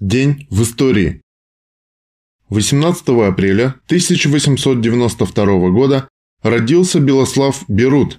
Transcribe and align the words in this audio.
День 0.00 0.48
в 0.50 0.64
истории. 0.64 1.22
18 2.48 3.08
апреля 3.28 3.76
1892 3.86 5.70
года 5.70 6.08
родился 6.42 6.98
Белослав 6.98 7.62
Берут, 7.68 8.18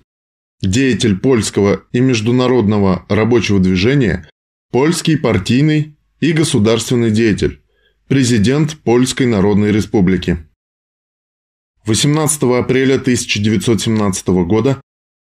деятель 0.62 1.18
польского 1.18 1.84
и 1.92 2.00
международного 2.00 3.06
рабочего 3.10 3.60
движения, 3.60 4.30
польский 4.72 5.18
партийный 5.18 5.98
и 6.22 6.32
государственный 6.32 7.12
деятель, 7.12 7.62
президент 8.08 8.78
Польской 8.80 9.26
Народной 9.26 9.74
Республики. 9.74 10.48
18 11.86 12.44
апреля 12.58 12.96
1917 12.96 14.28
года, 14.48 14.80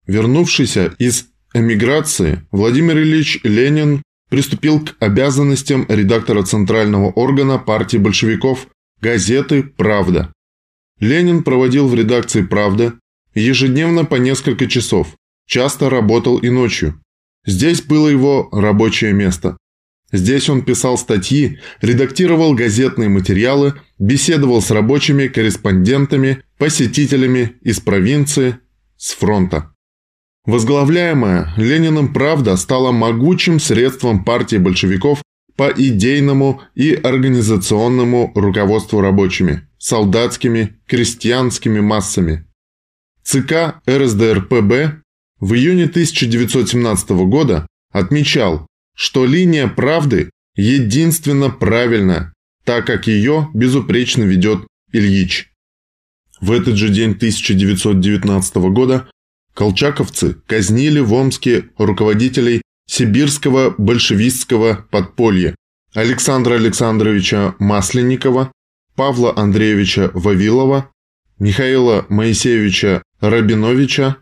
вернувшийся 0.08 0.96
из 0.98 1.28
эмиграции, 1.54 2.48
Владимир 2.52 2.98
Ильич 2.98 3.40
Ленин 3.44 4.02
приступил 4.30 4.80
к 4.80 4.96
обязанностям 5.00 5.86
редактора 5.90 6.44
центрального 6.44 7.12
органа 7.12 7.58
партии 7.58 7.98
большевиков 7.98 8.68
газеты 9.02 9.64
«Правда». 9.64 10.32
Ленин 11.00 11.44
проводил 11.44 11.88
в 11.88 11.96
редакции 11.96 12.42
«Правда» 12.42 12.94
ежедневно 13.34 14.06
по 14.06 14.16
несколько 14.16 14.68
часов, 14.68 15.16
часто 15.46 15.90
работал 15.90 16.38
и 16.38 16.50
ночью. 16.50 17.02
Здесь 17.46 17.82
было 17.82 18.08
его 18.08 18.50
рабочее 18.52 19.14
место. 19.14 19.58
Здесь 20.12 20.50
он 20.50 20.64
писал 20.64 20.98
статьи, 20.98 21.60
редактировал 21.82 22.54
газетные 22.54 23.10
материалы, 23.10 23.76
беседовал 24.00 24.62
с 24.62 24.72
рабочими, 24.72 25.28
корреспондентами, 25.28 26.44
посетителями 26.58 27.56
из 27.62 27.80
провинции, 27.80 28.58
с 28.98 29.14
фронта. 29.14 29.72
Возглавляемая 30.50 31.54
Лениным 31.58 32.12
«Правда» 32.12 32.58
стала 32.58 32.92
могучим 32.92 33.60
средством 33.60 34.24
партии 34.24 34.56
большевиков 34.56 35.22
по 35.56 35.70
идейному 35.70 36.64
и 36.74 36.92
организационному 36.96 38.32
руководству 38.34 39.00
рабочими, 39.00 39.70
солдатскими, 39.78 40.80
крестьянскими 40.88 41.82
массами. 41.82 42.48
ЦК 43.22 43.80
РСДРПБ 43.88 45.04
в 45.40 45.54
июне 45.54 45.84
1917 45.84 47.10
года 47.28 47.68
отмечал, 47.92 48.66
что 48.96 49.28
линия 49.28 49.68
правды 49.68 50.32
единственно 50.56 51.52
правильна, 51.52 52.34
так 52.64 52.88
как 52.88 53.06
ее 53.06 53.50
безупречно 53.54 54.24
ведет 54.24 54.66
Ильич. 54.92 55.52
В 56.42 56.52
этот 56.52 56.76
же 56.76 56.90
день 56.90 57.12
1919 57.12 58.56
года 58.74 59.08
Колчаковцы 59.60 60.38
казнили 60.48 61.02
в 61.02 61.12
Омске 61.12 61.66
руководителей 61.78 62.62
сибирского 62.88 63.76
большевистского 63.78 64.88
подполья 64.90 65.54
Александра 65.94 66.54
Александровича 66.54 67.56
Масленникова, 67.60 68.54
Павла 68.96 69.34
Андреевича 69.36 70.12
Вавилова, 70.14 70.90
Михаила 71.40 72.06
Моисеевича 72.08 73.04
Рабиновича 73.20 74.20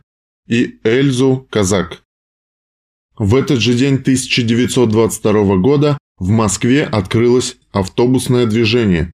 и 0.47 0.79
Эльзу 0.83 1.47
Казак. 1.51 2.01
В 3.15 3.35
этот 3.35 3.59
же 3.59 3.75
день 3.75 3.97
1922 3.97 5.57
года 5.57 5.99
в 6.17 6.29
Москве 6.29 6.83
открылось 6.83 7.57
автобусное 7.71 8.47
движение. 8.47 9.11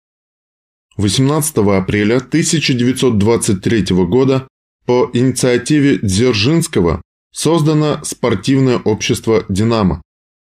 18 0.96 1.58
апреля 1.58 2.16
1923 2.16 3.88
года 4.06 4.48
по 4.86 5.10
инициативе 5.14 6.00
Дзержинского 6.00 7.02
создано 7.34 8.00
спортивное 8.04 8.78
общество 8.78 9.46
«Динамо». 9.50 10.02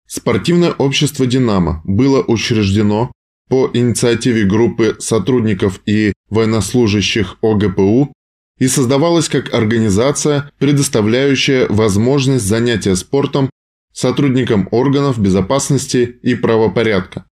Спортивное 0.08 0.72
общество 0.72 1.26
«Динамо» 1.26 1.82
было 1.86 2.22
учреждено 2.22 3.12
по 3.50 3.70
инициативе 3.74 4.46
группы 4.46 4.96
сотрудников 5.00 5.82
и 5.86 6.14
военнослужащих 6.30 7.38
ОГПУ 7.42 8.14
и 8.60 8.68
создавалось 8.68 9.30
как 9.30 9.54
организация, 9.54 10.52
предоставляющая 10.60 11.68
возможность 11.70 12.46
занятия 12.46 12.96
спортом 12.96 13.50
сотрудникам 13.94 14.68
органов 14.72 15.20
безопасности 15.20 16.18
и 16.22 16.36
правопорядка. 16.36 17.26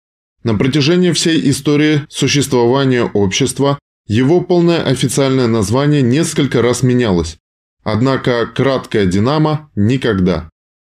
На 0.45 0.55
протяжении 0.55 1.13
всей 1.13 1.51
истории 1.51 2.03
существования 2.09 3.05
общества 3.05 3.79
его 4.09 4.41
полное 4.41 4.83
официальное 4.83 5.47
название 5.47 6.03
несколько 6.03 6.63
раз 6.63 6.83
менялось, 6.83 7.37
однако 7.85 8.47
краткое 8.47 9.07
«Динамо» 9.07 9.71
никогда. 9.77 10.49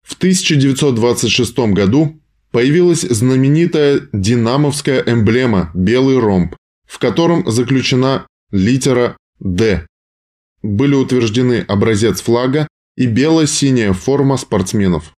В 0.01 0.15
1926 0.15 1.59
году 1.73 2.21
появилась 2.51 3.01
знаменитая 3.01 4.01
динамовская 4.13 5.03
эмблема 5.05 5.71
«Белый 5.73 6.19
ромб», 6.19 6.55
в 6.87 6.99
котором 6.99 7.49
заключена 7.51 8.25
литера 8.49 9.17
«Д». 9.39 9.85
Были 10.61 10.95
утверждены 10.95 11.65
образец 11.67 12.21
флага 12.21 12.67
и 12.95 13.07
бело-синяя 13.07 13.93
форма 13.93 14.37
спортсменов. 14.37 15.11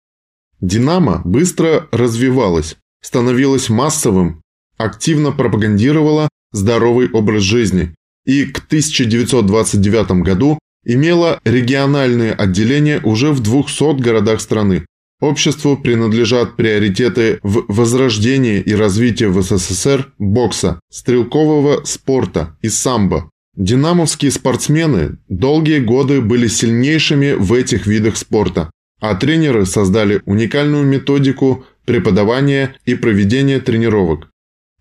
«Динамо» 0.62 1.22
быстро 1.26 1.90
развивалась, 1.92 2.78
становилась 3.02 3.70
массовым, 3.70 4.42
активно 4.78 5.32
пропагандировала 5.32 6.30
здоровый 6.52 7.10
образ 7.12 7.44
жизни 7.44 7.94
и 8.26 8.46
к 8.46 8.60
1929 8.66 10.24
году 10.24 10.60
имела 10.86 11.40
региональные 11.44 12.34
отделения 12.34 13.00
уже 13.04 13.32
в 13.32 13.40
200 13.40 14.02
городах 14.02 14.42
страны. 14.42 14.86
Обществу 15.20 15.78
принадлежат 15.78 16.56
приоритеты 16.56 17.40
в 17.44 17.66
возрождении 17.68 18.60
и 18.60 18.74
развитии 18.74 19.26
в 19.26 19.40
СССР 19.42 20.12
бокса, 20.18 20.80
стрелкового 20.90 21.84
спорта 21.84 22.58
и 22.64 22.70
самбо. 22.70 23.30
Динамовские 23.56 24.32
спортсмены 24.32 25.18
долгие 25.30 25.80
годы 25.80 26.22
были 26.22 26.48
сильнейшими 26.48 27.34
в 27.34 27.54
этих 27.54 27.86
видах 27.86 28.18
спорта, 28.18 28.72
а 29.00 29.14
тренеры 29.14 29.66
создали 29.68 30.22
уникальную 30.26 30.86
методику 30.86 31.66
преподавания 31.86 32.76
и 32.86 32.96
проведения 32.96 33.60
тренировок. 33.60 34.30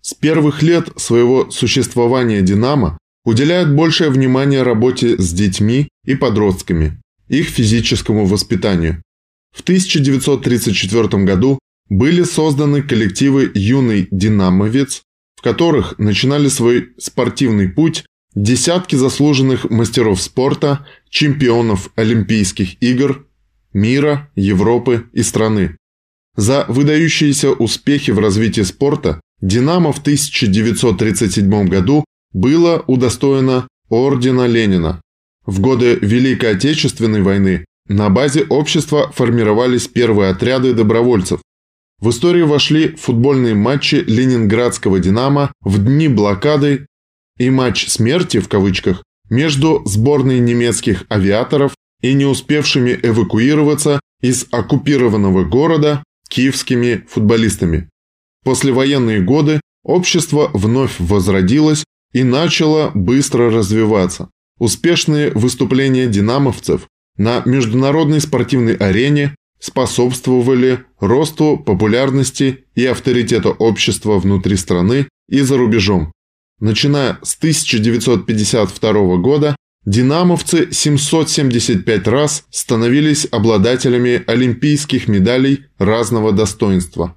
С 0.01 0.13
первых 0.13 0.63
лет 0.63 0.89
своего 0.97 1.51
существования 1.51 2.41
«Динамо» 2.41 2.97
уделяет 3.23 3.75
большее 3.75 4.09
внимание 4.09 4.63
работе 4.63 5.17
с 5.17 5.31
детьми 5.31 5.89
и 6.05 6.15
подростками, 6.15 6.99
их 7.27 7.47
физическому 7.47 8.25
воспитанию. 8.25 9.01
В 9.55 9.61
1934 9.61 11.23
году 11.23 11.59
были 11.89 12.23
созданы 12.23 12.81
коллективы 12.81 13.51
«Юный 13.53 14.07
динамовец», 14.11 15.03
в 15.35 15.43
которых 15.43 15.99
начинали 15.99 16.47
свой 16.47 16.93
спортивный 16.97 17.69
путь 17.69 18.05
десятки 18.33 18.95
заслуженных 18.95 19.69
мастеров 19.69 20.21
спорта, 20.21 20.87
чемпионов 21.09 21.91
Олимпийских 21.95 22.81
игр, 22.81 23.27
мира, 23.73 24.31
Европы 24.35 25.05
и 25.13 25.21
страны. 25.21 25.77
За 26.35 26.65
выдающиеся 26.69 27.51
успехи 27.51 28.11
в 28.11 28.19
развитии 28.19 28.61
спорта 28.61 29.19
«Динамо» 29.41 29.91
в 29.91 29.99
1937 29.99 31.67
году 31.67 32.05
было 32.33 32.83
удостоено 32.87 33.67
Ордена 33.89 34.47
Ленина. 34.47 35.01
В 35.45 35.59
годы 35.59 35.97
Великой 36.01 36.51
Отечественной 36.51 37.21
войны 37.21 37.65
на 37.87 38.09
базе 38.09 38.43
общества 38.43 39.11
формировались 39.11 39.87
первые 39.87 40.31
отряды 40.31 40.73
добровольцев. 40.73 41.41
В 41.99 42.09
историю 42.09 42.47
вошли 42.47 42.95
футбольные 42.95 43.53
матчи 43.53 43.95
ленинградского 43.95 44.99
«Динамо» 44.99 45.51
в 45.61 45.83
дни 45.83 46.07
блокады 46.07 46.87
и 47.37 47.49
матч 47.49 47.87
«смерти» 47.89 48.39
в 48.39 48.47
кавычках 48.47 49.03
между 49.29 49.81
сборной 49.85 50.39
немецких 50.39 51.05
авиаторов 51.09 51.73
и 52.01 52.13
не 52.13 52.25
успевшими 52.25 52.97
эвакуироваться 53.01 53.99
из 54.21 54.47
оккупированного 54.51 55.43
города 55.43 56.03
киевскими 56.29 57.05
футболистами. 57.09 57.89
Послевоенные 58.43 59.21
годы 59.21 59.61
общество 59.83 60.49
вновь 60.53 60.95
возродилось 60.99 61.83
и 62.13 62.23
начало 62.23 62.91
быстро 62.93 63.51
развиваться. 63.51 64.29
Успешные 64.59 65.31
выступления 65.31 66.07
динамовцев 66.07 66.87
на 67.17 67.41
международной 67.45 68.21
спортивной 68.21 68.75
арене 68.75 69.35
способствовали 69.59 70.85
росту 70.99 71.57
популярности 71.57 72.65
и 72.75 72.85
авторитета 72.85 73.49
общества 73.49 74.19
внутри 74.19 74.57
страны 74.57 75.07
и 75.29 75.41
за 75.41 75.57
рубежом. 75.57 76.11
Начиная 76.59 77.19
с 77.23 77.35
1952 77.37 79.17
года 79.17 79.55
динамовцы 79.85 80.71
775 80.71 82.07
раз 82.07 82.45
становились 82.49 83.27
обладателями 83.31 84.23
олимпийских 84.27 85.07
медалей 85.07 85.65
разного 85.77 86.31
достоинства. 86.31 87.15